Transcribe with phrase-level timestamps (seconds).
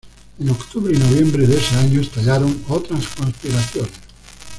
[0.39, 3.93] En octubre y noviembre de ese año estallaron otras conspiraciones.